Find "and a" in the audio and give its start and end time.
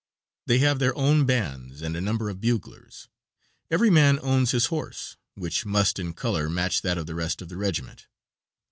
1.83-2.01